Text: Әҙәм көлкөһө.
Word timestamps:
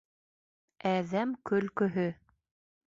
Әҙәм 0.93 1.37
көлкөһө. 1.51 2.11